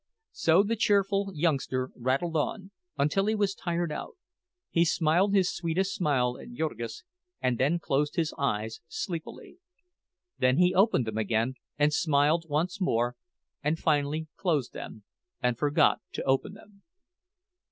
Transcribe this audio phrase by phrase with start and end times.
[0.31, 4.15] So the cheerful youngster rattled on, until he was tired out.
[4.71, 7.03] He smiled his sweetest smile at Jurgis,
[7.39, 9.59] and then he closed his eyes, sleepily.
[10.39, 13.15] Then he opened them again, and smiled once more,
[13.63, 15.03] and finally closed them
[15.39, 16.81] and forgot to open them.